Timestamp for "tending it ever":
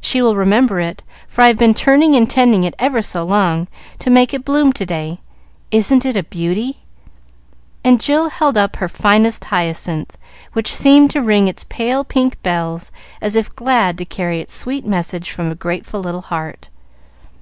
2.30-3.02